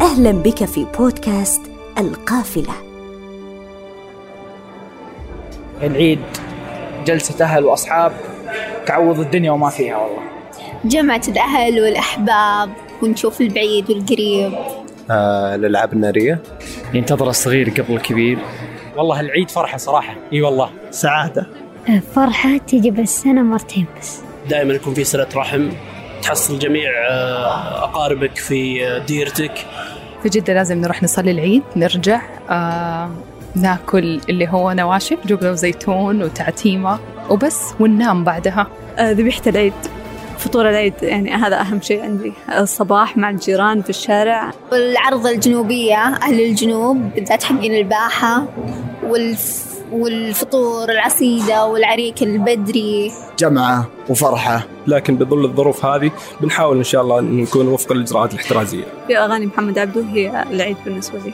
أهلا 0.00 0.30
بك 0.32 0.64
في 0.64 0.86
بودكاست 0.98 1.62
القافلة. 1.98 2.74
العيد 5.82 6.18
جلسة 7.06 7.44
أهل 7.44 7.64
وأصحاب 7.64 8.12
تعوض 8.86 9.20
الدنيا 9.20 9.50
وما 9.50 9.70
فيها 9.70 9.96
والله. 9.96 10.22
جمعة 10.84 11.22
الأهل 11.28 11.80
والأحباب 11.80 12.70
ونشوف 13.02 13.40
البعيد 13.40 13.90
والقريب. 13.90 14.52
آه 15.10 15.54
الألعاب 15.54 15.92
النارية. 15.92 16.42
ينتظر 16.94 17.28
الصغير 17.30 17.70
قبل 17.70 17.96
الكبير. 17.96 18.38
والله 18.96 19.20
العيد 19.20 19.50
فرحة 19.50 19.78
صراحة. 19.78 20.14
إي 20.32 20.42
والله. 20.42 20.70
سعادة. 20.90 21.46
فرحة 22.14 22.56
تيجي 22.56 22.90
بالسنة 22.90 23.42
مرتين 23.42 23.86
بس. 24.00 24.20
دائما 24.48 24.74
يكون 24.74 24.94
في 24.94 25.04
صلة 25.04 25.28
رحم. 25.36 25.70
تحصل 26.22 26.58
جميع 26.58 26.90
آه، 27.10 27.84
أقاربك 27.84 28.36
في 28.36 28.86
آه، 28.86 28.98
ديرتك. 28.98 29.66
في 30.22 30.28
جدة 30.28 30.54
لازم 30.54 30.80
نروح 30.80 31.02
نصلي 31.02 31.30
العيد 31.30 31.62
نرجع 31.76 32.20
آه 32.50 33.10
ناكل 33.56 34.20
اللي 34.28 34.48
هو 34.48 34.72
نواشف 34.72 35.18
جبنة 35.26 35.50
وزيتون 35.50 36.22
وتعتيمة 36.22 36.98
وبس 37.30 37.60
وننام 37.80 38.24
بعدها. 38.24 38.66
آه، 38.98 39.12
ذبيحة 39.12 39.42
العيد 39.46 39.72
فطور 40.38 40.70
العيد 40.70 40.94
يعني 41.02 41.34
هذا 41.34 41.60
أهم 41.60 41.80
شيء 41.80 42.02
عندي. 42.02 42.32
الصباح 42.58 43.16
مع 43.16 43.30
الجيران 43.30 43.82
في 43.82 43.90
الشارع. 43.90 44.50
والعرضة 44.72 45.30
الجنوبية 45.30 45.96
أهل 45.96 46.40
الجنوب 46.40 46.96
بالذات 47.14 47.42
حقين 47.42 47.74
الباحة 47.74 48.44
والف 49.06 49.69
والفطور 49.92 50.90
العصيدة 50.90 51.66
والعريك 51.66 52.22
البدري. 52.22 53.12
جمعة 53.38 53.88
وفرحة. 54.08 54.66
لكن 54.86 55.16
بظل 55.16 55.44
الظروف 55.44 55.84
هذه 55.84 56.10
بنحاول 56.40 56.76
إن 56.76 56.84
شاء 56.84 57.02
الله 57.02 57.18
أن 57.18 57.36
نكون 57.36 57.68
وفق 57.68 57.92
الإجراءات 57.92 58.34
الاحترازية. 58.34 58.84
في 59.06 59.18
أغاني 59.18 59.46
محمد 59.46 59.78
عبده 59.78 60.02
هي 60.02 60.44
العيد 60.50 60.76
بالنسبة 60.84 61.18
لي. 61.18 61.32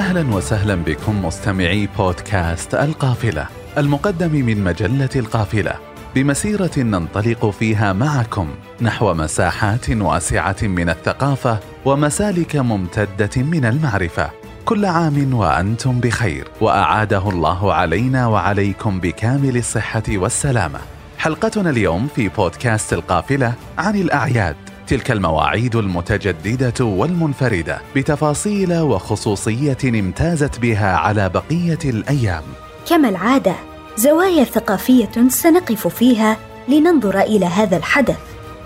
أهلا 0.00 0.34
وسهلا 0.34 0.74
بكم 0.74 1.24
مستمعي 1.24 1.88
بودكاست 1.98 2.74
القافلة 2.74 3.46
المقدم 3.78 4.32
من 4.32 4.64
مجلة 4.64 5.08
القافلة. 5.16 5.74
بمسيرة 6.14 6.70
ننطلق 6.78 7.50
فيها 7.50 7.92
معكم 7.92 8.48
نحو 8.80 9.14
مساحات 9.14 9.90
واسعة 9.90 10.56
من 10.62 10.88
الثقافة 10.88 11.58
ومسالك 11.84 12.56
ممتدة 12.56 13.42
من 13.42 13.64
المعرفة. 13.64 14.30
كل 14.64 14.84
عام 14.84 15.34
وأنتم 15.34 16.00
بخير 16.00 16.48
وأعاده 16.60 17.28
الله 17.28 17.74
علينا 17.74 18.26
وعليكم 18.26 19.00
بكامل 19.00 19.56
الصحة 19.56 20.02
والسلامة. 20.08 20.78
حلقتنا 21.18 21.70
اليوم 21.70 22.08
في 22.16 22.28
بودكاست 22.28 22.92
القافلة 22.92 23.52
عن 23.78 23.96
الأعياد. 23.96 24.69
تلك 24.90 25.10
المواعيد 25.10 25.76
المتجددة 25.76 26.84
والمنفردة 26.84 27.80
بتفاصيل 27.96 28.78
وخصوصية 28.78 29.78
امتازت 29.84 30.58
بها 30.58 30.96
على 30.96 31.28
بقية 31.28 31.78
الأيام. 31.84 32.42
كما 32.88 33.08
العادة 33.08 33.54
زوايا 33.96 34.44
ثقافية 34.44 35.28
سنقف 35.28 35.86
فيها 35.86 36.36
لننظر 36.68 37.20
إلى 37.20 37.46
هذا 37.46 37.76
الحدث 37.76 38.18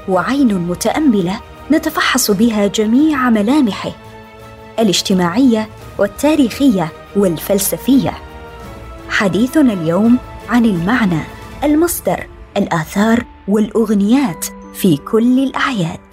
وعين 0.08 0.55
متأملة 0.55 1.41
نتفحص 1.72 2.30
بها 2.30 2.67
جميع 2.67 3.30
ملامحه 3.30 3.92
الاجتماعية 4.78 5.69
والتاريخية 5.98 6.92
والفلسفية. 7.17 8.12
حديثنا 9.08 9.73
اليوم 9.73 10.18
عن 10.48 10.64
المعنى 10.64 11.20
المصدر 11.64 12.27
الآثار 12.56 13.24
والأغنيات 13.48 14.46
في 14.74 14.96
كل 14.96 15.39
الأعياد. 15.39 16.04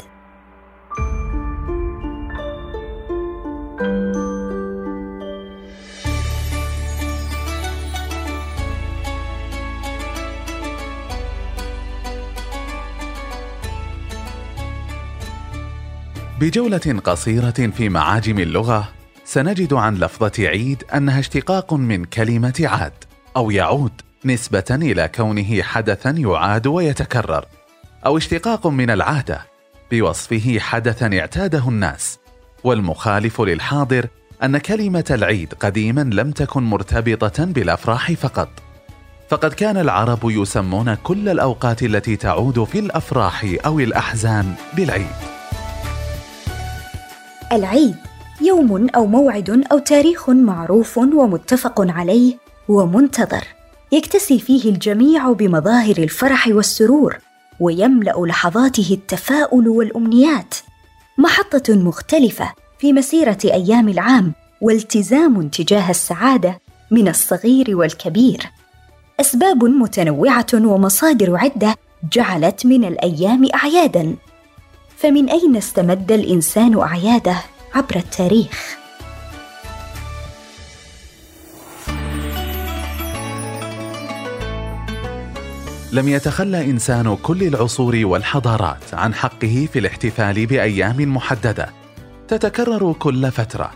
بجولة 16.42 17.02
قصيرة 17.04 17.52
في 17.52 17.90
معاجم 17.90 18.40
اللغة 18.40 18.90
سنجد 19.26 19.74
عن 19.74 19.96
لفظة 19.96 20.32
عيد 20.40 20.84
أنها 20.96 21.20
اشتقاق 21.20 21.74
من 21.74 22.06
كلمة 22.06 22.62
عاد 22.64 22.94
أو 23.36 23.52
يعود 23.52 23.92
نسبة 24.26 24.64
إلى 24.72 25.08
كونه 25.16 25.62
حدثا 25.62 26.10
يعاد 26.10 26.68
ويتكرر 26.68 27.46
أو 28.06 28.18
اشتقاق 28.18 28.68
من 28.68 28.90
العادة 28.90 29.42
بوصفه 29.92 30.60
حدثا 30.60 31.20
اعتاده 31.20 31.70
الناس. 31.70 32.20
والمخالف 32.64 33.42
للحاضر 33.42 34.08
أن 34.44 34.58
كلمة 34.58 35.06
العيد 35.12 35.54
قديما 35.54 36.02
لم 36.02 36.32
تكن 36.32 36.64
مرتبطة 36.64 37.46
بالأفراح 37.46 38.12
فقط. 38.12 38.50
فقد 39.30 39.54
كان 39.54 39.78
العرب 39.78 40.20
يسمون 40.24 40.94
كل 40.94 41.30
الأوقات 41.30 41.84
التي 41.84 42.16
تعود 42.16 42.64
في 42.64 42.80
الأفراح 42.80 43.46
أو 43.66 43.80
الأحزان 43.80 44.54
بالعيد. 44.74 45.41
العيد. 47.52 47.96
يوم 48.42 48.88
أو 48.96 49.06
موعد 49.06 49.64
أو 49.72 49.80
تاريخ 49.80 50.30
معروف 50.30 50.98
ومتفق 50.98 51.92
عليه 51.92 52.38
ومنتظر. 52.68 53.44
يكتسي 53.92 54.40
فيه 54.40 54.70
الجميع 54.70 55.32
بمظاهر 55.32 55.98
الفرح 55.98 56.48
والسرور 56.48 57.18
ويملأ 57.60 58.14
لحظاته 58.18 58.88
التفاؤل 58.92 59.70
والأمنيات. 59.70 60.56
محطة 61.18 61.76
مختلفة 61.76 62.54
في 62.80 62.94
مسيرة 62.94 63.38
أيام 63.46 63.90
العام 63.90 64.34
والتزام 64.62 65.48
تجاه 65.48 65.90
السعادة 65.90 66.60
من 66.92 67.08
الصغير 67.08 67.78
والكبير. 67.78 68.52
أسباب 69.20 69.64
متنوعة 69.64 70.48
ومصادر 70.54 71.38
عدة 71.38 71.76
جعلت 72.14 72.66
من 72.66 72.86
الأيام 72.86 73.48
اعيادا. 73.56 74.16
فمن 75.02 75.30
أين 75.30 75.56
استمد 75.56 76.12
الإنسان 76.12 76.80
أعياده 76.80 77.36
عبر 77.74 77.96
التاريخ؟ 77.96 78.78
لم 85.92 86.08
يتخلى 86.08 86.66
إنسان 86.66 87.16
كل 87.16 87.44
العصور 87.44 88.02
والحضارات 88.04 88.94
عن 88.94 89.14
حقه 89.14 89.68
في 89.74 89.80
الاحتفال 89.80 90.46
بأيام 90.46 91.16
محددة. 91.16 91.70
تتكرر 92.28 92.94
كل 92.94 93.32
فترة 93.32 93.72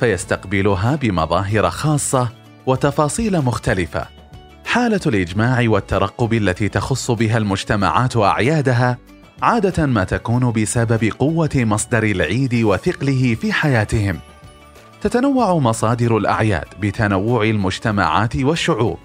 فيستقبلها 0.00 0.96
بمظاهر 0.96 1.70
خاصة 1.70 2.28
وتفاصيل 2.66 3.40
مختلفة. 3.40 4.06
حالة 4.64 5.00
الإجماع 5.06 5.64
والترقب 5.68 6.32
التي 6.32 6.68
تخص 6.68 7.10
بها 7.10 7.38
المجتمعات 7.38 8.16
أعيادها 8.16 8.98
عادة 9.44 9.86
ما 9.86 10.04
تكون 10.04 10.52
بسبب 10.52 11.04
قوة 11.18 11.50
مصدر 11.54 12.02
العيد 12.02 12.54
وثقله 12.54 13.36
في 13.40 13.52
حياتهم. 13.52 14.18
تتنوع 15.02 15.54
مصادر 15.58 16.16
الأعياد 16.16 16.64
بتنوع 16.80 17.44
المجتمعات 17.44 18.36
والشعوب 18.36 18.98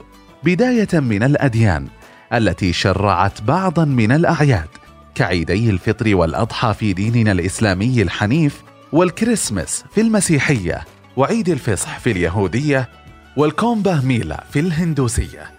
بداية 0.43 0.99
من 0.99 1.23
الأديان 1.23 1.87
التي 2.33 2.73
شرعت 2.73 3.41
بعضا 3.41 3.85
من 3.85 4.11
الأعياد 4.11 4.67
كعيدي 5.15 5.69
الفطر 5.69 6.15
والأضحى 6.15 6.73
في 6.73 6.93
ديننا 6.93 7.31
الإسلامي 7.31 8.01
الحنيف 8.01 8.63
والكريسماس 8.91 9.83
في 9.91 10.01
المسيحية 10.01 10.85
وعيد 11.17 11.49
الفصح 11.49 11.99
في 11.99 12.11
اليهودية 12.11 12.89
والكومبا 13.37 14.01
ميلا 14.03 14.43
في 14.51 14.59
الهندوسية. 14.59 15.51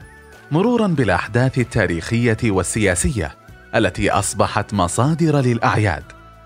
مرورا 0.51 0.87
بالأحداث 0.87 1.59
التاريخية 1.59 2.39
والسياسية 2.45 3.41
التي 3.75 4.11
أصبحت 4.11 4.75
مصادر 4.75 5.41
للأعياد 5.41 6.03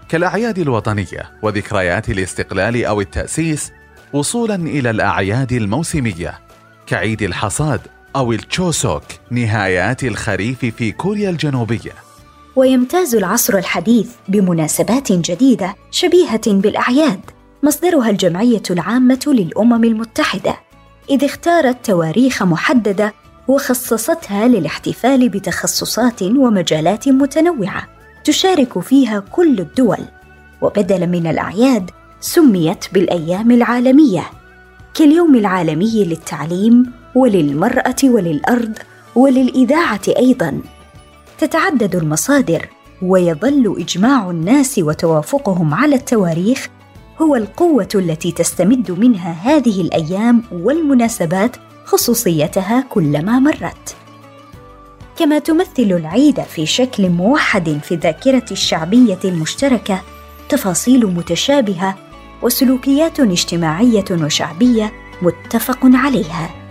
كالأعياد 0.09 0.59
الوطنية 0.59 1.31
وذكريات 1.43 2.11
الاستقلال 2.11 2.85
أو 2.85 3.00
التأسيس 3.00 3.73
وصولا 4.12 4.55
إلى 4.55 4.91
الأعياد 4.91 5.53
الموسمية 5.53 6.41
كعيد 6.87 7.23
الحصاد 7.23 7.81
أو 8.17 8.32
التشوسوك 8.32 9.03
نهايات 9.31 10.05
الخريف 10.05 10.59
في 10.65 10.93
كوريا 10.93 11.31
الجنوبية. 11.31 11.93
ويمتاز 12.56 13.15
العصر 13.15 13.59
الحديث 13.59 14.11
بمناسبات 14.29 15.12
جديدة 15.12 15.75
شبيهة 15.91 16.53
بالأعياد 16.53 17.21
مصدرها 17.62 18.11
الجمعية 18.11 18.62
العامة 18.71 19.21
للأمم 19.26 19.85
المتحدة 19.85 20.56
إذ 21.11 21.25
اختارت 21.25 21.87
تواريخ 21.87 22.43
محددة 22.43 23.15
وخصصتها 23.49 24.49
للاحتفال 24.49 25.29
بتخصصات 25.29 26.23
ومجالات 26.23 27.08
متنوعة 27.08 27.87
تشارك 28.25 28.79
فيها 28.79 29.20
كل 29.20 29.61
الدول. 29.61 29.99
وبدلا 30.62 31.06
من 31.06 31.26
الأعياد 31.26 31.91
سميت 32.20 32.85
بالأيام 32.93 33.50
العالمية 33.50 34.23
كاليوم 34.94 35.35
العالمي 35.35 36.05
للتعليم 36.05 36.93
وللمرأة 37.14 37.96
وللأرض 38.05 38.79
وللإذاعة 39.14 40.00
أيضا. 40.08 40.61
تتعدد 41.38 41.97
المصادر 41.97 42.69
ويظل 43.02 43.76
إجماع 43.79 44.31
الناس 44.31 44.79
وتوافقهم 44.79 45.75
على 45.75 45.94
التواريخ 45.94 46.69
هو 47.23 47.37
القوة 47.37 47.88
التي 47.94 48.32
تستمد 48.32 48.90
منها 48.90 49.32
هذه 49.32 49.81
الأيام 49.81 50.43
والمناسبات 50.52 51.56
خصوصيتها 51.85 52.85
كلما 52.91 53.39
مرت. 53.39 53.97
كما 55.19 55.39
تمثل 55.39 55.69
العيد 55.79 56.41
في 56.41 56.67
شكل 56.67 57.09
موحد 57.09 57.81
في 57.83 57.95
الذاكرة 57.95 58.45
الشعبية 58.51 59.19
المشتركة 59.25 60.03
تفاصيل 60.49 61.07
متشابهة 61.07 61.97
وسلوكيات 62.43 63.21
اجتماعية 63.21 64.05
وشعبية 64.11 64.93
متفق 65.23 65.79
عليها. 65.83 66.63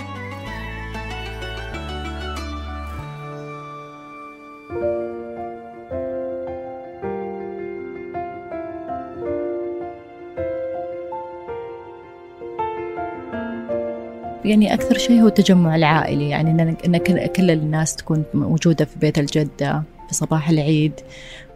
يعني 14.45 14.73
أكثر 14.73 14.97
شيء 14.97 15.21
هو 15.21 15.27
التجمع 15.27 15.75
العائلي 15.75 16.29
يعني 16.29 16.75
أن 16.85 16.97
كل 17.27 17.51
الناس 17.51 17.95
تكون 17.95 18.23
موجودة 18.33 18.85
في 18.85 18.99
بيت 18.99 19.17
الجدة 19.19 19.83
في 20.07 20.13
صباح 20.13 20.49
العيد 20.49 20.93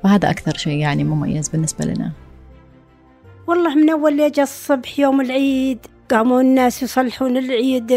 فهذا 0.04 0.30
أكثر 0.30 0.58
شيء 0.58 0.78
يعني 0.78 1.04
مميز 1.04 1.50
بالنسبة 1.50 1.86
لنا. 1.86 2.12
والله 3.48 3.76
من 3.76 3.90
أول 3.90 4.20
يجي 4.20 4.42
الصبح 4.42 5.00
يوم 5.00 5.22
العيد 5.22 5.78
قاموا 6.12 6.42
الناس 6.42 6.84
يصلحون 6.84 7.38
العيد 7.38 7.92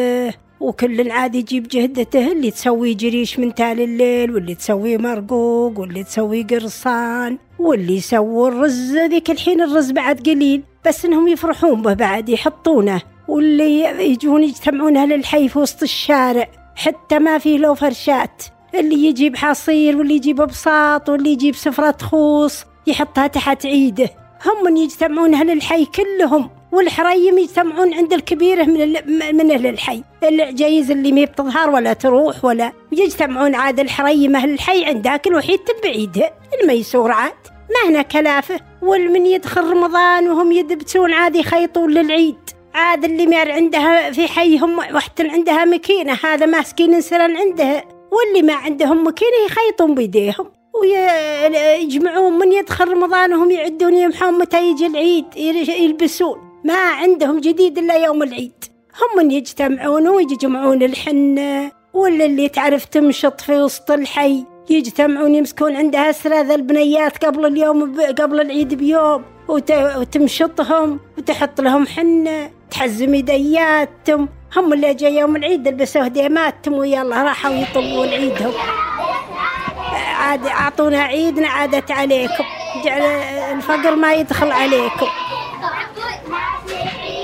وكل 0.60 1.10
عاد 1.10 1.34
يجيب 1.34 1.69
جهدته 1.69 2.32
اللي 2.32 2.50
تسوي 2.50 2.94
جريش 2.94 3.38
من 3.38 3.54
تال 3.54 3.81
الليل 3.81 4.31
واللي 4.31 4.54
تسوي 4.54 4.98
مرقوق 4.98 5.78
واللي 5.78 6.04
تسوي 6.04 6.42
قرصان 6.42 7.38
واللي 7.58 7.96
يسووا 7.96 8.48
الرز 8.48 8.96
ذيك 8.96 9.31
الحين 9.31 9.60
الرز 9.60 9.90
بعد 9.90 10.20
قليل 10.20 10.62
بس 10.87 11.04
إنهم 11.04 11.28
يفرحون 11.28 11.82
به 11.82 11.92
بعد 11.92 12.28
يحطونه. 12.28 13.02
واللي 13.31 13.81
يجون 14.11 14.44
يجتمعون 14.44 14.97
أهل 14.97 15.12
الحي 15.12 15.49
في 15.49 15.59
وسط 15.59 15.82
الشارع. 15.82 16.49
حتى 16.77 17.19
ما 17.19 17.38
فيه 17.38 17.59
لو 17.59 17.75
فرشات 17.75 18.43
اللي 18.75 19.06
يجيب 19.06 19.37
حصير 19.37 19.97
واللي 19.97 20.15
يجيب 20.15 20.37
بساط 20.37 21.09
واللي 21.09 21.31
يجيب 21.31 21.55
سفرة 21.55 21.97
خوص 22.03 22.65
يحطها 22.87 23.27
تحت 23.27 23.67
عيده. 23.67 24.11
هم 24.47 24.65
من 24.65 24.77
يجتمعون 24.77 25.35
أهل 25.35 25.50
الحي 25.50 25.85
كلهم. 25.85 26.50
والحريم 26.73 27.38
يجتمعون 27.38 27.94
عند 27.94 28.12
الكبيرة 28.12 28.65
من 28.65 28.93
من 29.37 29.50
أهل 29.50 29.67
الحي. 29.67 30.03
العجيز 30.23 30.91
اللي 30.91 31.12
ما 31.12 31.25
بتظهر 31.25 31.71
ولا 31.71 31.93
تروح 31.93 32.44
ولا 32.44 32.73
يجتمعون 32.93 33.55
عاد 33.55 33.81
الحريم 33.81 34.37
أهل 34.37 34.50
الحي 34.50 34.85
عند 34.85 35.05
ذاك 35.05 35.26
الوحيد 35.26 35.61
بعيده 35.85 36.33
الميسور 36.62 37.11
عاد. 37.11 37.33
ما 37.71 37.91
هنا 37.91 38.03
كلافه. 38.03 38.61
والمن 38.83 39.26
يدخل 39.26 39.71
رمضان 39.71 40.29
وهم 40.29 40.53
يدبسون 40.53 41.12
عاد 41.12 41.37
يخيطون 41.37 41.91
للعيد. 41.91 42.37
عاد 42.75 43.05
اللي 43.05 43.26
مار 43.26 43.52
عندها 43.52 44.11
في 44.11 44.28
حيهم 44.28 44.78
واحدة 44.78 45.31
عندها 45.32 45.64
مكينة 45.64 46.19
هذا 46.25 46.46
ماسكين 46.46 47.00
سرا 47.00 47.38
عندها 47.38 47.84
واللي 48.12 48.43
ما 48.43 48.55
عندهم 48.55 49.06
مكينة 49.06 49.37
يخيطون 49.46 49.94
بيديهم 49.94 50.46
ويجمعون 50.82 52.38
من 52.38 52.52
يدخل 52.52 52.88
رمضان 52.88 53.34
وهم 53.34 53.50
يعدون 53.50 53.94
يمحون 53.94 54.38
متى 54.38 54.70
يجي 54.70 54.87
العيد 54.87 55.25
يلبسون. 55.37 56.38
ما 56.64 56.75
عندهم 56.75 57.40
جديد 57.40 57.78
إلا 57.78 57.94
يوم 57.94 58.22
العيد. 58.22 58.64
هم 59.00 59.25
من 59.25 59.31
يجتمعون 59.31 60.08
ويجمعون 60.08 60.82
الحنة 60.82 61.73
ولا 61.94 62.25
اللي 62.25 62.49
تعرف 62.49 62.84
تمشط 62.84 63.40
في 63.40 63.62
وسط 63.62 63.90
الحي. 63.90 64.44
يجتمعون 64.70 65.34
يمسكون 65.34 65.76
عندها 65.76 66.12
سرى 66.12 66.40
البنيات 66.40 67.25
قبل 67.25 67.46
اليوم 67.46 68.00
قبل 68.00 68.40
العيد 68.40 68.75
بيوم 68.75 69.25
وتمشطهم 69.49 71.00
وتحط 71.19 71.61
لهم 71.61 71.87
حنة. 71.87 72.50
تحزم 72.70 73.14
يدياتهم 73.14 74.28
هم 74.56 74.72
اللي 74.72 74.94
جاي 74.94 75.17
يوم 75.17 75.37
العيد 75.37 75.69
لبسوا 75.69 76.06
هديماتهم 76.06 76.75
ويلا 76.75 77.22
راحوا 77.22 77.50
يطلبون 77.50 78.08
عيدهم 78.08 78.52
عاد 80.20 80.46
أعطونا 80.46 81.02
عيدنا 81.02 81.49
عادت 81.49 81.90
عليكم. 81.90 82.44
جعل 82.84 83.02
الفقر 83.56 83.96
ما 83.96 84.12
يدخل 84.12 84.52
عليكم. 84.52 85.06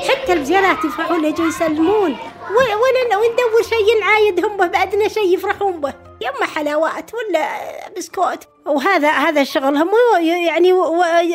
حتى 0.08 0.32
البزيارات 0.32 0.84
يفرحون 0.84 1.24
يجوا 1.24 1.46
يسلمون. 1.46 2.16
ولا 2.50 3.16
وندور 3.16 3.62
شيء 3.68 4.00
نعايدهم 4.00 4.56
به؟ 4.56 4.66
بعدنا 4.66 5.08
شيء 5.08 5.34
يفرحون 5.34 5.80
به. 5.80 5.92
يما 6.20 6.46
حلاوات 6.54 7.10
ولا 7.14 7.48
بسكوت؟ 7.96 8.48
وهذا 8.66 9.10
هذا 9.10 9.44
شغلهم 9.44 9.88
يعني 10.20 10.72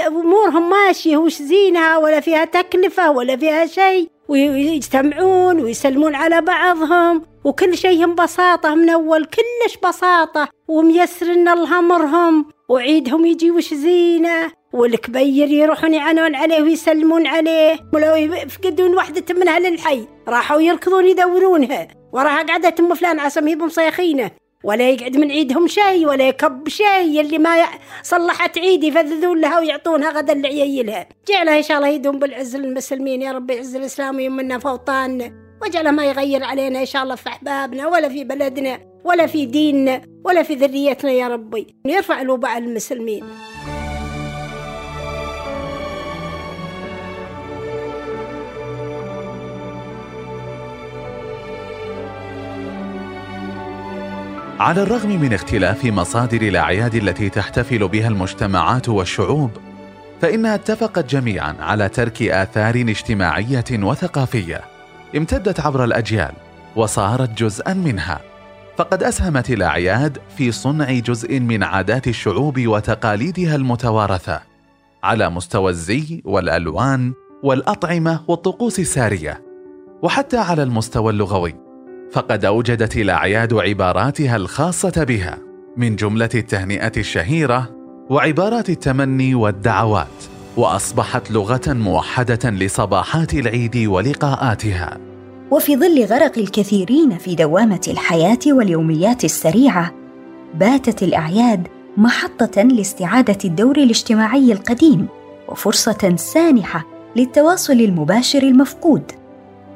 أمورهم 0.07 0.69
ماشية 0.69 1.17
وش 1.17 1.41
زينها 1.41 1.97
ولا 1.97 2.19
فيها 2.19 2.45
تكلفة 2.45 3.11
ولا 3.11 3.37
فيها 3.37 3.65
شيء. 3.65 4.09
ويجتمعون 4.27 5.63
ويسلمون 5.63 6.15
على 6.15 6.41
بعضهم 6.41 7.21
وكل 7.43 7.77
شيء 7.77 8.05
ببساطة 8.05 8.75
من 8.75 8.89
أول 8.89 9.25
كلش 9.25 9.77
بساطة. 9.83 10.49
وميسر 10.67 11.25
الله 11.25 11.79
أمرهم 11.79 12.45
وعيدهم 12.69 13.25
يجي 13.25 13.51
وش 13.51 13.73
زينة. 13.73 14.51
والكبير 14.73 15.47
يروحون 15.47 15.93
يعنون 15.93 16.35
عليه 16.35 16.61
ويسلمون 16.61 17.27
عليه. 17.27 17.79
ولو 17.93 18.15
يفقدون 18.15 18.95
وحدة 18.95 19.35
من 19.35 19.47
أهل 19.47 19.65
الحي. 19.65 20.07
راحوا 20.27 20.61
يركضون 20.61 21.07
يدورونها. 21.07 21.87
وراها 22.13 22.43
قعدت 22.43 22.79
أم 22.79 22.93
فلان 22.93 23.19
عسى 23.19 23.39
هي 23.39 23.55
بمصيخينه 23.55 24.31
ولا 24.63 24.89
يقعد 24.89 25.17
من 25.17 25.31
عيدهم 25.31 25.67
شيء 25.67 26.07
ولا 26.07 26.27
يكب 26.27 26.67
شيء 26.67 27.21
اللي 27.21 27.37
ما 27.37 27.65
صلحت 28.03 28.57
عيد 28.57 28.83
يفذذون 28.83 29.41
لها 29.41 29.59
ويعطونها 29.59 30.11
غدا 30.11 30.33
لعيالها 30.33 31.07
جعلها 31.29 31.57
إن 31.57 31.63
شاء 31.63 31.77
الله 31.77 31.87
يدوم 31.87 32.19
بالعز 32.19 32.55
للمسلمين 32.55 33.21
يا 33.21 33.31
رب 33.31 33.49
يعز 33.51 33.75
الإسلام 33.75 34.15
ويمنا 34.15 34.59
فوطاننا 34.59 35.31
وجعل 35.61 35.89
ما 35.89 36.05
يغير 36.05 36.43
علينا 36.43 36.79
إن 36.79 36.85
شاء 36.85 37.03
الله 37.03 37.15
في 37.15 37.29
أحبابنا 37.29 37.87
ولا 37.87 38.09
في 38.09 38.23
بلدنا 38.23 38.79
ولا 39.05 39.27
في 39.27 39.45
ديننا 39.45 40.01
ولا 40.25 40.43
في 40.43 40.55
ذريتنا 40.55 41.11
يا 41.11 41.27
ربي. 41.27 41.75
يرفع 41.85 42.21
الوباء 42.21 42.57
المسلمين. 42.57 43.23
على 54.61 54.83
الرغم 54.83 55.09
من 55.09 55.33
اختلاف 55.33 55.85
مصادر 55.85 56.41
الأعياد 56.41 56.95
التي 56.95 57.29
تحتفل 57.29 57.87
بها 57.87 58.07
المجتمعات 58.07 58.89
والشعوب 58.89 59.51
فانها 60.21 60.55
اتفقت 60.55 61.09
جميعا 61.09 61.55
على 61.59 61.89
ترك 61.89 62.21
آثار 62.21 62.75
اجتماعية 62.75 63.63
وثقافية 63.71 64.61
امتدت 65.15 65.59
عبر 65.59 65.83
الأجيال 65.83 66.31
وصارت 66.75 67.43
جزءا 67.43 67.73
منها. 67.73 68.19
فقد 68.77 69.03
أسهمت 69.03 69.49
الأعياد 69.49 70.17
في 70.37 70.51
صنع 70.51 70.91
جزء 70.99 71.39
من 71.39 71.63
عادات 71.63 72.07
الشعوب 72.07 72.67
وتقاليدها 72.67 73.55
المتوارثة 73.55 74.41
على 75.03 75.29
مستوى 75.29 75.71
الزي 75.71 76.21
والألوان 76.25 77.13
والأطعمة 77.43 78.21
والطقوس 78.27 78.79
السارية 78.79 79.43
وحتى 80.01 80.37
على 80.37 80.63
المستوى 80.63 81.11
اللغوي. 81.11 81.60
فقد 82.11 82.45
أوجدت 82.45 82.97
الأعياد 82.97 83.53
عباراتها 83.53 84.35
الخاصة 84.35 85.03
بها 85.03 85.37
من 85.77 85.95
جملة 85.95 86.29
التهنئة 86.35 86.91
الشهيرة 86.97 87.69
وعبارات 88.09 88.69
التمني 88.69 89.35
والدعوات 89.35 90.07
وأصبحت 90.57 91.31
لغة 91.31 91.61
موحدة 91.67 92.49
لصباحات 92.49 93.33
العيد 93.33 93.77
ولقاءاتها. 93.77 94.97
وفي 95.51 95.77
ظل 95.77 96.05
غرق 96.05 96.37
الكثيرين 96.37 97.17
في 97.17 97.35
دوامة 97.35 97.81
الحياة 97.87 98.39
واليوميات 98.47 99.23
السريعة 99.23 99.93
باتت 100.53 101.03
الأعياد 101.03 101.67
محطة 101.97 102.61
لاستعادة 102.61 103.37
الدور 103.45 103.77
الاجتماعي 103.77 104.51
القديم 104.51 105.07
وفرصة 105.47 106.15
سانحة 106.15 106.85
للتواصل 107.15 107.73
المباشر 107.73 108.43
المفقود. 108.43 109.20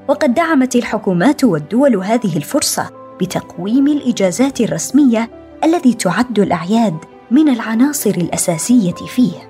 وقد 0.07 0.33
دعمت 0.33 0.75
الحكومات 0.75 1.43
والدول 1.43 1.95
هذه 1.95 2.37
الفرصة 2.37 2.89
بتقويم 3.21 3.87
الإجازات 3.87 4.61
الرسمية 4.61 5.29
التي 5.63 5.93
تعد 5.93 6.39
الأعياد 6.39 6.97
من 7.31 7.49
العناصر 7.49 8.09
الأساسية 8.09 8.93
فيه. 8.93 9.49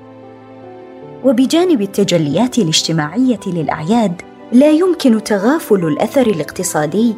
وبجانب 1.23 1.81
التجليات 1.81 2.57
الاجتماعية 2.57 3.39
للأعياد 3.47 4.21
لا 4.51 4.71
يمكن 4.71 5.23
تغافل 5.23 5.87
الأثر 5.87 6.27
الاقتصادي 6.27 7.15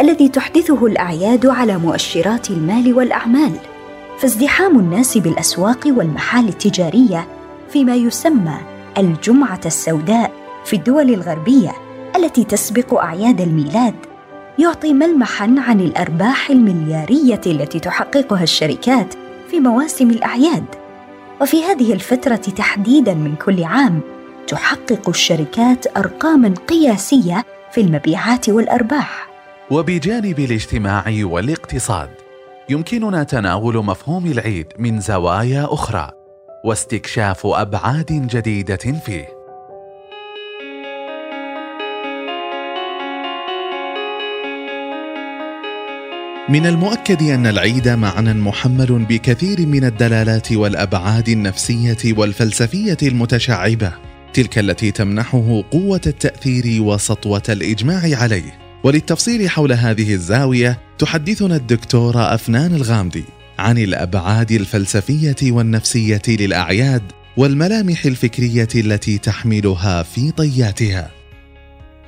الذي 0.00 0.28
تحدثه 0.28 0.86
الأعياد 0.86 1.46
على 1.46 1.78
مؤشرات 1.78 2.50
المال 2.50 2.94
والأعمال 2.94 3.52
فازدحام 4.18 4.78
الناس 4.78 5.18
بالأسواق 5.18 5.80
والمحال 5.86 6.48
التجارية 6.48 7.26
فيما 7.68 7.94
يسمى 7.94 8.56
الجمعة 8.98 9.60
السوداء 9.66 10.32
في 10.64 10.76
الدول 10.76 11.10
الغربية 11.14 11.72
التي 12.16 12.44
تسبق 12.44 12.94
أعياد 12.94 13.40
الميلاد 13.40 13.94
يعطي 14.58 14.92
ملمحا 14.92 15.54
عن 15.58 15.80
الأرباح 15.80 16.50
المليارية 16.50 17.40
التي 17.46 17.80
تحققها 17.80 18.42
الشركات 18.42 19.14
في 19.50 19.60
مواسم 19.60 20.10
الأعياد. 20.10 20.64
وفي 21.40 21.64
هذه 21.64 21.92
الفترة 21.92 22.36
تحديدا 22.36 23.14
من 23.14 23.34
كل 23.36 23.64
عام 23.64 24.00
تحقق 24.46 25.08
الشركات 25.08 25.96
أرقاما 25.96 26.54
قياسية 26.68 27.44
في 27.72 27.80
المبيعات 27.80 28.48
والأرباح. 28.48 29.28
وبجانب 29.70 30.38
الاجتماع 30.38 31.04
والاقتصاد 31.22 32.10
يمكننا 32.68 33.22
تناول 33.22 33.76
مفهوم 33.84 34.26
العيد 34.26 34.66
من 34.78 35.00
زوايا 35.00 35.74
أخرى 35.74 36.10
واستكشاف 36.64 37.46
أبعاد 37.46 38.28
جديدة 38.32 38.76
فيه. 38.76 39.41
من 46.52 46.66
المؤكد 46.66 47.22
أن 47.22 47.46
العيد 47.46 47.88
معنى 47.88 48.34
محمل 48.34 49.04
بكثير 49.04 49.66
من 49.66 49.84
الدلالات 49.84 50.52
والأبعاد 50.52 51.28
النفسية 51.28 51.96
والفلسفية 52.04 52.96
المتشعبة 53.02 53.92
تلك 54.34 54.58
التي 54.58 54.90
تمنحه 54.90 55.64
قوة 55.70 56.00
التأثير 56.06 56.82
وسطوة 56.82 57.42
الإجماع 57.48 58.18
عليه. 58.18 58.58
وللتفصيل 58.84 59.50
حول 59.50 59.72
هذه 59.72 60.14
الزاوية 60.14 60.78
تحدثنا 60.98 61.56
الدكتوره 61.56 62.34
أفنان 62.34 62.74
الغامدي 62.74 63.24
عن 63.58 63.78
الأبعاد 63.78 64.52
الفلسفية 64.52 65.52
والنفسية 65.52 66.22
للأعياد 66.28 67.02
والملامح 67.36 68.04
الفكرية 68.04 68.68
التي 68.74 69.18
تحملها 69.18 70.02
في 70.02 70.30
طياتها. 70.30 71.21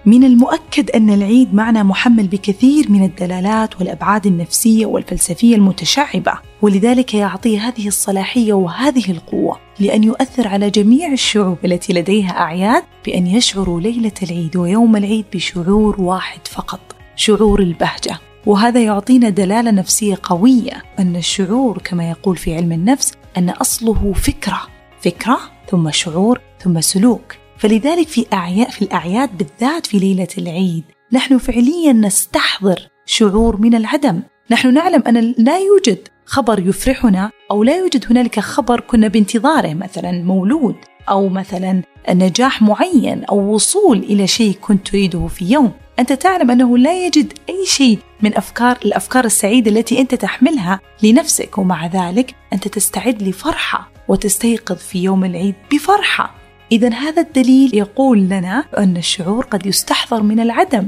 من 0.06 0.24
المؤكد 0.24 0.90
أن 0.90 1.10
العيد 1.10 1.54
معنى 1.54 1.82
محمل 1.82 2.26
بكثير 2.26 2.90
من 2.90 3.04
الدلالات 3.04 3.80
والأبعاد 3.80 4.26
النفسية 4.26 4.86
والفلسفية 4.86 5.56
المتشعبة 5.56 6.32
ولذلك 6.62 7.14
يعطي 7.14 7.58
هذه 7.58 7.88
الصلاحية 7.88 8.52
وهذه 8.52 9.10
القوة 9.10 9.60
لأن 9.80 10.04
يؤثر 10.04 10.48
على 10.48 10.70
جميع 10.70 11.12
الشعوب 11.12 11.58
التي 11.64 11.92
لديها 11.92 12.30
أعياد 12.30 12.82
بأن 13.06 13.26
يشعروا 13.26 13.80
ليلة 13.80 14.12
العيد 14.22 14.56
ويوم 14.56 14.96
العيد 14.96 15.24
بشعور 15.34 16.00
واحد 16.00 16.40
فقط 16.46 16.80
شعور 17.16 17.60
البهجة. 17.60 18.18
وهذا 18.46 18.82
يعطينا 18.82 19.28
دلالة 19.28 19.70
نفسية 19.70 20.18
قوية 20.22 20.82
أن 20.98 21.16
الشعور 21.16 21.78
كما 21.84 22.10
يقول 22.10 22.36
في 22.36 22.54
علم 22.56 22.72
النفس 22.72 23.14
أن 23.36 23.50
أصله 23.50 24.12
فكرة 24.12 24.60
فكرة 25.00 25.38
ثم 25.70 25.90
شعور 25.90 26.40
ثم 26.60 26.80
سلوك. 26.80 27.43
فلذلك 27.58 28.08
في 28.08 28.26
أعياد 28.32 28.70
في 28.70 28.82
الأعياد 28.82 29.38
بالذات 29.38 29.86
في 29.86 29.98
ليلة 29.98 30.28
العيد 30.38 30.84
نحن 31.12 31.38
فعليا 31.38 31.92
نستحضر 31.92 32.88
شعور 33.06 33.56
من 33.56 33.74
العدم. 33.74 34.22
نحن 34.50 34.74
نعلم 34.74 35.02
أن 35.06 35.34
لا 35.38 35.58
يوجد 35.58 36.08
خبر 36.26 36.68
يفرحنا 36.68 37.30
أو 37.50 37.64
لا 37.64 37.76
يوجد 37.76 38.04
هنالك 38.10 38.40
خبر 38.40 38.80
كنا 38.80 39.08
بانتظاره 39.08 39.74
مثلا 39.74 40.12
مولود 40.12 40.76
أو 41.08 41.28
مثلا 41.28 41.82
نجاح 42.10 42.62
معين 42.62 43.24
أو 43.24 43.54
وصول 43.54 43.98
إلى 43.98 44.26
شيء 44.26 44.52
كنت 44.60 44.86
تريده 44.88 45.26
في 45.26 45.44
يوم. 45.44 45.72
أنت 45.98 46.12
تعلم 46.12 46.50
أنه 46.50 46.78
لا 46.78 47.06
يجد 47.06 47.32
أي 47.48 47.66
شيء 47.66 47.98
من 48.22 48.36
أفكار 48.36 48.78
الأفكار 48.84 49.24
السعيدة 49.24 49.70
التي 49.70 50.00
أنت 50.00 50.14
تحملها 50.14 50.80
لنفسك 51.02 51.58
ومع 51.58 51.86
ذلك 51.86 52.34
أنت 52.52 52.68
تستعد 52.68 53.22
لفرحة 53.22 53.90
وتستيقظ 54.08 54.76
في 54.76 55.02
يوم 55.02 55.24
العيد 55.24 55.54
بفرحة. 55.72 56.43
إذا 56.74 56.94
هذا 56.94 57.22
الدليل 57.22 57.74
يقول 57.74 58.18
لنا 58.18 58.64
أن 58.78 58.96
الشعور 58.96 59.44
قد 59.44 59.66
يستحضر 59.66 60.22
من 60.22 60.40
العدم. 60.40 60.86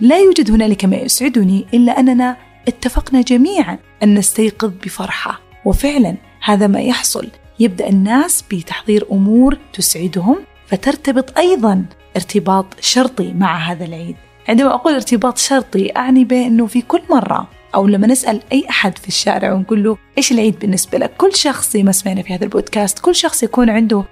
لا 0.00 0.18
يوجد 0.18 0.50
هنالك 0.50 0.84
ما 0.84 0.96
يسعدني 0.96 1.66
إلا 1.74 2.00
أننا 2.00 2.36
اتفقنا 2.68 3.20
جميعا 3.20 3.78
أن 4.02 4.14
نستيقظ 4.14 4.72
بفرحة. 4.84 5.40
وفعلا 5.64 6.16
هذا 6.42 6.66
ما 6.66 6.80
يحصل. 6.80 7.28
يبدأ 7.60 7.88
الناس 7.88 8.44
بتحضير 8.50 9.06
أمور 9.12 9.58
تسعدهم 9.72 10.36
فترتبط 10.66 11.38
أيضا 11.38 11.84
ارتباط 12.16 12.66
شرطي 12.80 13.32
مع 13.32 13.56
هذا 13.56 13.84
العيد. 13.84 14.16
عندما 14.48 14.74
أقول 14.74 14.94
ارتباط 14.94 15.38
شرطي 15.38 15.96
أعني 15.96 16.24
بأنه 16.24 16.66
في 16.66 16.82
كل 16.82 17.00
مرة 17.10 17.48
أو 17.74 17.86
لما 17.86 18.06
نسأل 18.06 18.40
أي 18.52 18.64
أحد 18.70 18.98
في 18.98 19.08
الشارع 19.08 19.52
ونقول 19.52 19.84
له 19.84 19.96
إيش 20.18 20.32
العيد 20.32 20.58
بالنسبة 20.58 20.98
لك؟ 20.98 21.16
كل 21.16 21.36
شخص 21.36 21.72
زي 21.72 21.82
ما 21.82 21.92
سمعنا 21.92 22.22
في 22.22 22.34
هذا 22.34 22.44
البودكاست. 22.44 22.98
كل 22.98 23.14
شخص 23.14 23.42
يكون 23.42 23.70
عنده 23.70 24.04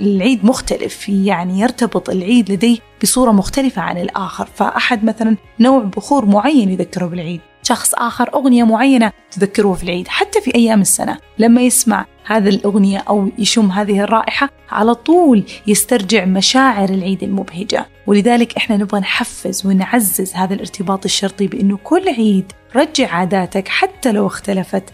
العيد 0.00 0.44
مختلف 0.44 1.08
يعني 1.08 1.60
يرتبط 1.60 2.10
العيد 2.10 2.52
لديه 2.52 2.78
بصورة 3.02 3.32
مختلفة 3.32 3.82
عن 3.82 3.98
الآخر. 3.98 4.48
فأحد 4.54 5.04
مثلا 5.04 5.36
نوع 5.60 5.82
بخور 5.82 6.26
معين 6.26 6.70
يذكره 6.70 7.06
بالعيد. 7.06 7.40
شخص 7.68 7.94
آخر 7.94 8.34
أغنية 8.34 8.64
معينة 8.64 9.12
تذكره 9.30 9.72
في 9.72 9.82
العيد 9.82 10.08
حتى 10.08 10.40
في 10.40 10.54
أيام 10.54 10.80
السنة. 10.80 11.18
لما 11.38 11.62
يسمع 11.62 12.06
هذه 12.26 12.48
الأغنية 12.48 12.98
أو 12.98 13.30
يشم 13.38 13.70
هذه 13.70 14.00
الرائحة 14.00 14.50
على 14.70 14.94
طول 14.94 15.44
يسترجع 15.66 16.24
مشاعر 16.24 16.88
العيد 16.88 17.22
المبهجة. 17.22 17.86
ولذلك 18.06 18.56
إحنا 18.56 18.76
نبغى 18.76 19.00
نحفز 19.00 19.66
ونعزز 19.66 20.34
هذا 20.34 20.54
الارتباط 20.54 21.04
الشرطي 21.04 21.46
بأنه 21.46 21.78
كل 21.84 22.08
عيد 22.08 22.52
رجع 22.76 23.14
عاداتك 23.14 23.68
حتى 23.68 24.12
لو 24.12 24.26
اختلفت 24.26 24.84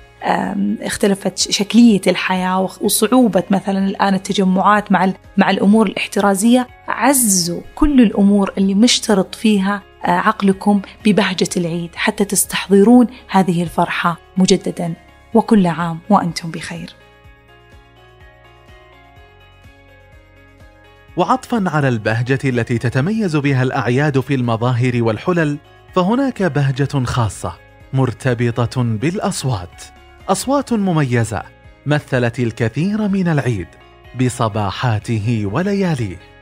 اختلفت 0.82 1.38
شكلية 1.38 2.00
الحياة 2.06 2.68
وصعوبة 2.80 3.42
مثلا 3.50 3.86
الآن 3.86 4.14
التجمعات 4.14 4.92
مع 4.92 5.12
مع 5.36 5.50
الأمور 5.50 5.86
الاحترازية. 5.86 6.68
عزوا 6.88 7.60
كل 7.74 8.00
الأمور 8.00 8.52
اللي 8.58 8.74
مشترط 8.74 9.34
فيها 9.34 9.82
عقلكم 10.04 10.82
ببهجة 11.04 11.48
العيد 11.56 11.90
حتى 11.94 12.24
تستحضرون 12.24 13.06
هذه 13.28 13.62
الفرحة 13.62 14.18
مجددا. 14.36 14.94
وكل 15.34 15.66
عام 15.66 15.98
وأنتم 16.10 16.50
بخير. 16.50 16.94
وعطفا 21.16 21.64
على 21.66 21.88
البهجة 21.88 22.38
التي 22.44 22.78
تتميز 22.78 23.36
بها 23.36 23.62
الأعياد 23.62 24.20
في 24.20 24.34
المظاهر 24.34 25.02
والحلل 25.02 25.58
فهناك 25.94 26.42
بهجة 26.42 27.04
خاصة 27.04 27.58
مرتبطة 27.92 28.82
بالأصوات. 28.82 29.84
أصوات 30.28 30.72
مميزة 30.72 31.42
مثلت 31.86 32.38
الكثير 32.38 33.08
من 33.08 33.28
العيد 33.28 33.68
بصباحاته 34.20 35.46
ولياليه. 35.52 36.33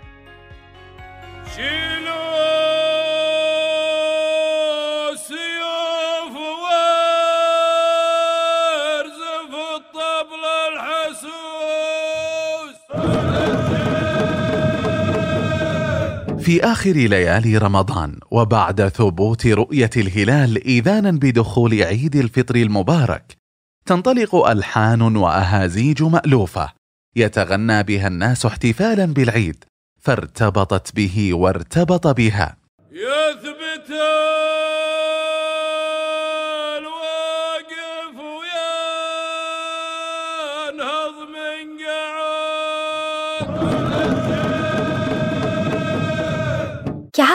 في 16.42 16.64
آخر 16.64 16.92
ليالي 16.92 17.58
رمضان 17.58 18.18
وبعد 18.30 18.88
ثبوت 18.88 19.46
رؤية 19.46 19.90
الهلال 19.96 20.66
إذانا 20.66 21.11
بدخول 21.11 21.82
عيد 21.82 22.16
الفطر 22.16 22.56
المبارك 22.56 23.37
تنطلق 23.87 24.34
ألحان 24.34 25.16
وأهازيج 25.16 26.02
مألوفة 26.02 26.72
يتغنى 27.16 27.82
بها 27.82 28.08
الناس 28.08 28.46
احتفالا 28.46 29.04
بالعيد 29.04 29.64
فارتبطت 30.00 30.96
به 30.96 31.34
وارتبط 31.34 32.06
بها. 32.06 32.56
يثبت 32.92 33.90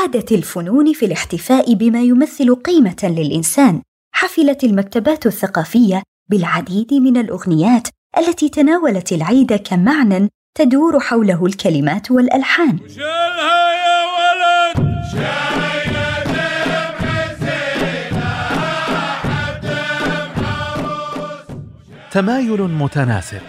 كعادة 0.08 0.36
الفنون 0.36 0.94
في 0.94 1.06
الاحتفاء 1.06 1.74
بما 1.74 2.02
يمثل 2.02 2.56
قيمة 2.56 2.96
للإنسان 3.04 3.82
حفلت 4.14 4.64
المكتبات 4.64 5.26
الثقافية 5.26 6.04
بالعديد 6.30 6.94
من 6.94 7.18
الأغنيات 7.18 7.88
التي 8.18 8.50
تناولت 8.50 9.12
العيد 9.12 9.54
كمعنى 9.54 10.30
تدور 10.58 11.00
حوله 11.00 11.46
الكلمات 11.46 12.12
والألحان. 12.12 12.80
تمايل 22.12 22.62
متناسق 22.62 23.42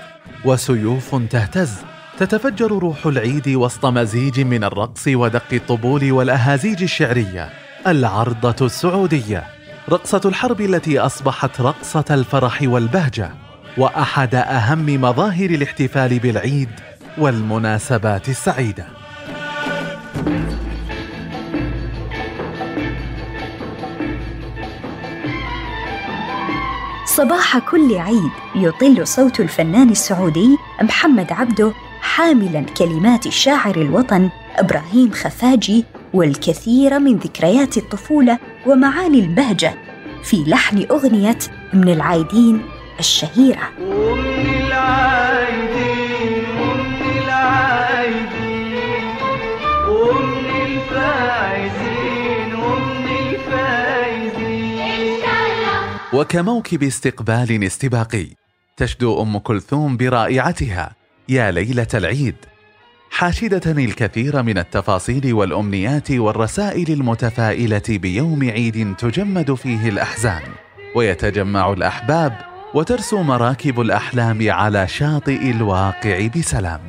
وسيوف 0.45 1.15
تهتز. 1.31 1.88
تتفجر 2.19 2.67
روح 2.67 3.07
العيد 3.07 3.49
وسط 3.49 3.87
مزيج 3.87 4.41
من 4.41 4.65
الرقص 4.65 5.09
ودق 5.09 5.53
الطبول 5.53 6.13
والأهازيج 6.13 6.83
الشعرية 6.83 7.51
العرضة 7.87 8.67
السعودية 8.67 9.45
رقصة 9.91 10.21
الحرب 10.25 10.61
التي 10.61 10.99
أصبحت 10.99 11.61
رقصة 11.61 12.05
الفرح 12.11 12.59
والبهجة 12.63 13.31
وأحد 13.79 14.35
أهم 14.35 15.01
مظاهر 15.01 15.51
الاحتفال 15.51 16.19
بالعيد 16.19 16.71
والمناسبات 17.19 18.29
السعيدة. 18.29 18.87
صباح 27.07 27.59
كل 27.59 27.97
عيد 27.97 28.31
يطل 28.55 29.07
صوت 29.07 29.41
الفنان 29.41 29.91
السعودي 29.91 30.57
محمد 30.83 31.33
عبده 31.33 31.73
حاملا 32.01 32.61
كلمات 32.61 33.27
الشاعر 33.27 33.77
الوطن 33.77 34.31
إبراهيم 34.57 35.13
خفاجي 35.13 35.85
والكثير 36.15 36.99
من 36.99 37.17
ذكريات 37.17 37.77
الطفولة 37.77 38.39
ومعاني 38.67 39.21
البهجة 39.21 39.75
في 40.23 40.45
لحن 40.47 40.87
أغنية 40.91 41.39
من 41.75 41.89
العايدين 41.89 42.63
الشهيرة. 42.99 43.69
وكموكب 56.13 56.83
استقبال 56.83 57.65
استباقي 57.65 58.27
تشدو 58.77 59.23
أم 59.23 59.39
كلثوم 59.39 59.97
برائعتها. 59.97 60.95
يا 61.31 61.51
ليلة 61.51 61.87
العيد. 61.95 62.35
حاشده 63.11 63.73
الكثير 63.73 64.43
من 64.43 64.59
التفاصيل 64.59 65.35
والأمنيات 65.35 66.11
والرسائل 66.11 66.93
المتفائلة 66.93 67.83
بيوم 67.89 68.51
عيد 68.51 68.95
تجمد 68.97 69.55
فيه 69.55 69.89
الأحزان 69.89 70.43
ويتجمع 70.95 71.73
الأحباب 71.73 72.33
وترسو 72.75 73.23
مراكب 73.23 73.81
الأحلام 73.81 74.51
على 74.51 74.89
شاطئ 74.89 75.51
الواقع 75.51 76.27
بسلام. 76.37 76.81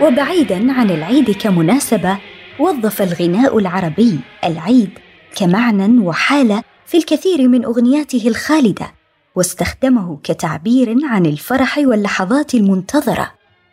وبعيدا 0.00 0.72
عن 0.72 0.90
العيد 0.90 1.30
كمناسبة 1.30 2.18
وظف 2.58 3.02
الغناء 3.02 3.58
العربي 3.58 4.18
العيد 4.44 4.90
كمعنى 5.36 6.00
وحالة 6.00 6.62
في 6.88 6.96
الكثير 6.96 7.48
من 7.48 7.64
أغنياته 7.64 8.28
الخالدة 8.28 8.94
واستخدمه 9.34 10.18
كتعبير 10.22 10.96
عن 11.02 11.26
الفرح 11.26 11.78
واللحظات 11.78 12.54
المنتظرة 12.54 13.30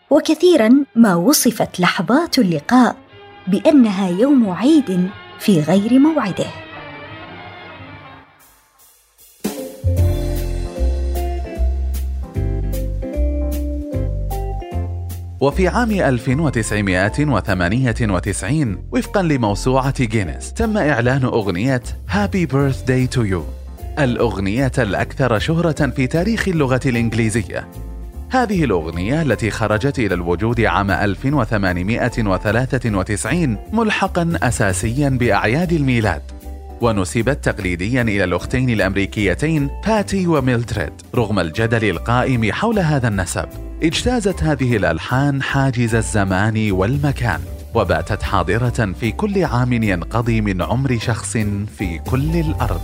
وكثيرا 0.10 0.86
ما 0.96 1.16
وصفت 1.16 1.80
لحظات 1.80 2.40
اللقاء 2.40 2.96
بأنها 3.48 4.10
يوم 4.10 4.50
عيد 4.50 5.10
في 5.40 5.62
غير 5.62 6.00
موعده. 6.00 6.65
وفي 15.46 15.68
عام 15.68 15.92
1998 15.92 18.78
وفقا 18.92 19.22
لموسوعة 19.22 20.04
جينيس 20.04 20.54
تم 20.54 20.78
إعلان 20.78 21.24
أغنية 21.24 21.82
Happy 22.10 22.48
Birthday 22.48 23.08
to 23.16 23.20
You. 23.20 23.42
الأغنية 24.00 24.72
الأكثر 24.78 25.40
شهرة 25.40 25.92
في 25.96 26.08
تاريخ 26.08 26.48
اللغة 26.48 26.80
الإنجليزية. 26.86 27.68
هذه 28.30 28.64
الأغنية 28.64 29.22
التي 29.22 29.52
خرجت 29.52 30.00
إلى 30.00 30.16
الوجود 30.16 30.62
عام 30.62 30.92
1893 30.92 33.58
ملحقا 33.74 34.34
أساسيا 34.44 35.10
بأعياد 35.10 35.74
الميلاد. 35.74 36.22
ونسبت 36.82 37.46
تقليديا 37.46 38.02
إلى 38.02 38.24
الأختين 38.24 38.70
الأمريكيتين 38.70 39.70
باتي 39.88 40.28
وميلدريد 40.28 40.94
رغم 41.16 41.40
الجدل 41.40 41.90
القائم 41.90 42.52
حول 42.52 42.80
هذا 42.80 43.08
النسب. 43.08 43.65
اجتازت 43.84 44.44
هذه 44.44 44.78
الألحان 44.78 45.42
حاجز 45.42 45.96
الزمان 45.96 46.72
والمكان 46.72 47.40
وباتت 47.76 48.24
حاضرة 48.24 48.94
في 49.00 49.12
كل 49.12 49.44
عام 49.44 49.74
ينقضي 49.74 50.42
من 50.42 50.62
عمر 50.62 50.98
شخص 50.98 51.38
في 51.78 52.00
كل 52.12 52.36
الأرض. 52.36 52.82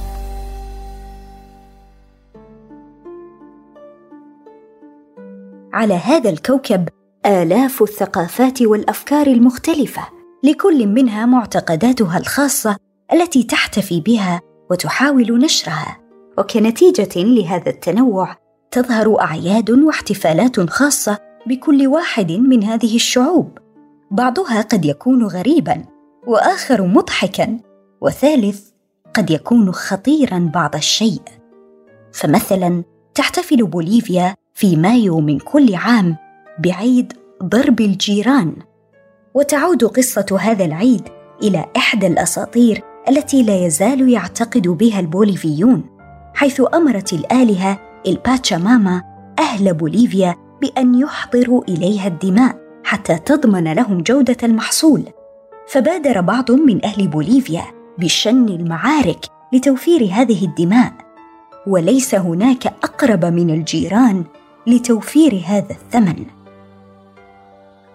على 5.73 5.93
هذا 5.93 6.30
الكوكب 6.30 6.89
آلاف 7.25 7.82
الثقافات 7.82 8.62
والأفكار 8.62 9.27
المختلفة 9.27 10.01
لكل 10.43 10.88
منها 10.88 11.25
معتقداتها 11.25 12.17
الخاصة 12.17 12.77
التي 13.13 13.43
تحتفي 13.43 14.01
بها 14.01 14.41
وتحاول 14.71 15.39
نشرها. 15.43 15.97
وكنتيجة 16.38 17.10
لهذا 17.15 17.69
التنوع 17.69 18.36
تظهر 18.71 19.21
أعياد 19.21 19.71
واحتفالات 19.71 20.69
خاصة 20.69 21.17
بكل 21.47 21.88
واحد 21.88 22.31
من 22.31 22.63
هذه 22.63 22.95
الشعوب. 22.95 23.57
بعضها 24.12 24.62
قد 24.62 24.86
يكون 24.86 25.23
غريبا 25.23 25.86
وآخر 26.27 26.81
مضحكا 26.81 27.60
وثالث 28.01 28.69
قد 29.13 29.29
يكون 29.29 29.71
خطيرا 29.71 30.51
بعض 30.53 30.75
الشيء. 30.75 31.21
فمثلا 32.13 32.84
تحتفل 33.15 33.65
بوليفيا 33.65 34.36
في 34.53 34.75
مايو 34.75 35.19
من 35.19 35.39
كل 35.39 35.75
عام 35.75 36.15
بعيد 36.60 37.13
ضرب 37.43 37.81
الجيران. 37.81 38.55
وتعود 39.34 39.84
قصة 39.84 40.38
هذا 40.39 40.65
العيد 40.65 41.10
إلى 41.43 41.65
إحدى 41.77 42.07
الأساطير 42.07 42.84
التي 43.10 43.43
لا 43.43 43.65
يزال 43.65 44.10
يعتقد 44.10 44.67
بها 44.67 44.99
البوليفيون 44.99 45.84
حيث 46.34 46.62
أمرت 46.73 47.13
الآلهة 47.13 47.90
الباتشاماما 48.08 49.04
أهل 49.40 49.74
بوليفيا 49.74 50.36
بأن 50.62 50.96
يحضروا 50.96 51.64
إليها 51.70 52.08
الدماء 52.08 52.56
حتى 52.84 53.18
تضمن 53.18 53.74
لهم 53.74 54.02
جودة 54.02 54.38
المحصول. 54.44 55.04
فبادر 55.68 56.22
بعض 56.22 56.52
من 56.52 56.86
أهل 56.86 57.08
بوليفيا 57.08 57.64
بشن 57.98 58.50
المعارك 58.50 59.26
لتوفير 59.54 60.10
هذه 60.14 60.46
الدماء. 60.46 60.94
وليس 61.68 62.16
هناك 62.16 62.68
أقرب 62.68 63.26
من 63.26 63.50
الجيران 63.50 64.24
لتوفير 64.68 65.44
هذا 65.46 65.72
الثمن. 65.72 66.26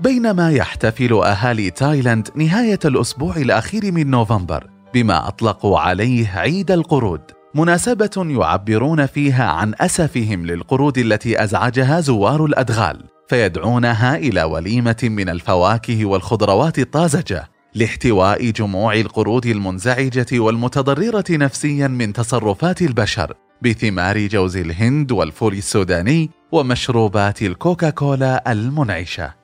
بينما 0.00 0.50
يحتفل 0.50 1.12
أهالي 1.12 1.70
تايلاند 1.70 2.28
نهاية 2.34 2.78
الأسبوع 2.84 3.36
الأخير 3.36 3.92
من 3.92 4.10
نوفمبر 4.10 4.70
بما 4.94 5.28
أطلقوا 5.28 5.78
عليه 5.78 6.28
عيد 6.28 6.70
القرود. 6.70 7.35
مناسبة 7.56 8.10
يعبرون 8.16 9.06
فيها 9.06 9.44
عن 9.44 9.74
أسفهم 9.80 10.46
للقرود 10.46 10.98
التي 10.98 11.42
أزعجها 11.42 12.00
زوار 12.00 12.44
الأدغال 12.44 13.04
فيدعونها 13.28 14.16
إلى 14.16 14.42
وليمة 14.42 14.96
من 15.02 15.28
الفواكه 15.28 16.04
والخضروات 16.04 16.78
الطازجة 16.78 17.48
لاحتواء 17.74 18.50
جموع 18.50 18.94
القرود 18.94 19.46
المنزعجة 19.46 20.26
والمتضررة 20.32 21.24
نفسيا 21.30 21.88
من 21.88 22.12
تصرفات 22.12 22.82
البشر 22.82 23.34
بثمار 23.62 24.26
جوز 24.26 24.56
الهند 24.56 25.12
والفول 25.12 25.52
السوداني 25.52 26.30
ومشروبات 26.52 27.42
الكوكاكولا 27.42 28.52
المنعشة. 28.52 29.34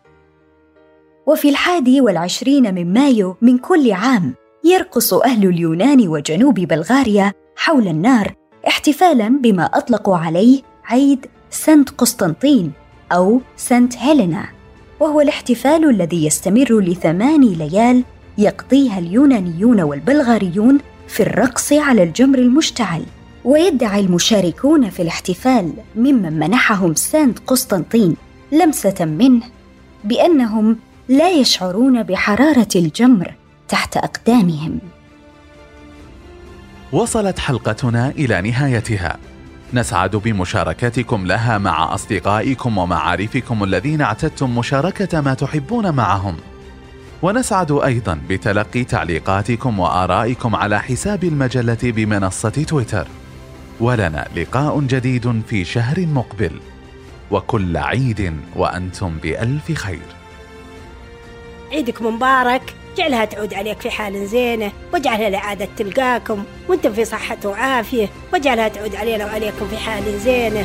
وفي 1.27 1.48
الحادي 1.48 2.01
والعشرين 2.01 2.75
من 2.75 2.92
مايو 2.92 3.37
من 3.42 3.59
كل 3.59 3.92
عام 3.92 4.35
يرقص 4.64 5.14
أهل 5.14 5.48
اليونان 5.48 6.09
وجنوب 6.09 6.55
بلغاريا 6.55 7.33
حول 7.56 7.88
النار 7.88 8.34
احتفالا 8.68 9.28
بما 9.28 9.64
أطلقوا 9.64 10.16
عليه 10.16 10.62
عيد 10.84 11.26
سانت 11.50 11.90
قسطنطين 11.90 12.72
أو 13.12 13.40
سانت 13.56 13.96
هيلينا 13.96 14.48
وهو 15.00 15.20
الاحتفال 15.20 15.90
الذي 15.90 16.26
يستمر 16.26 16.80
لثماني 16.80 17.54
ليال 17.54 18.04
يقضيها 18.38 18.98
اليونانيون 18.98 19.80
والبلغاريون 19.80 20.78
في 21.08 21.22
الرقص 21.22 21.72
على 21.72 22.02
الجمر 22.02 22.38
المشتعل. 22.38 23.02
ويدعي 23.44 24.00
المشاركون 24.00 24.90
في 24.90 25.02
الاحتفال 25.02 25.72
ممن 25.96 26.38
منحهم 26.38 26.94
سانت 26.94 27.38
قسطنطين 27.38 28.16
لمسة 28.52 29.04
منه 29.04 29.42
بأنهم 30.04 30.76
لا 31.08 31.30
يشعرون 31.30 32.02
بحرارة 32.02 32.68
الجمر 32.76 33.34
تحت 33.68 33.96
أقدامهم. 33.96 34.78
وصلت 36.92 37.38
حلقتنا 37.38 38.09
إلى 38.09 38.40
نهايتها. 38.40 39.16
نسعد 39.74 40.16
بمشاركتكم 40.16 41.26
لها 41.26 41.59
مع 41.59 41.94
أصدقائكم 41.94 42.78
ومعارفكم 42.78 43.64
الذين 43.64 44.00
اعتدتم 44.00 44.59
مشاركة 44.59 45.20
ما 45.20 45.35
تحبون 45.35 45.90
معهم. 45.90 46.37
ونسعد 47.22 47.72
أيضا 47.72 48.20
بتلقي 48.28 48.85
تعليقاتكم 48.85 49.78
وآرائكم 49.78 50.57
على 50.57 50.81
حساب 50.81 51.24
المجلة 51.24 51.78
بمنصة 51.83 52.48
تويتر. 52.48 53.07
ولنا 53.81 54.28
لقاء 54.37 54.81
جديد 54.81 55.42
في 55.48 55.64
شهر 55.64 56.07
مقبل. 56.07 56.61
وكل 57.31 57.76
عيد 57.76 58.37
وأنتم 58.57 59.18
بألف 59.22 59.72
خير. 59.72 60.07
عيدك 61.72 62.02
مبارك. 62.02 62.74
جعلها 62.96 63.24
تعود 63.24 63.55
عليك 63.55 63.81
في 63.81 63.90
حال 63.90 64.26
زينة 64.26 64.72
واجعلها 64.92 65.31
لعادة 65.31 65.68
تلقاكم 65.76 66.44
وأنتم 66.68 66.92
في 66.92 67.05
صحة 67.05 67.38
وعافية 67.44 68.09
واجعلها 68.33 68.68
تعود 68.68 68.94
علينا 68.96 69.24
وعليكم 69.24 69.68
في 69.68 69.76
حال 69.76 70.20
زينة. 70.20 70.64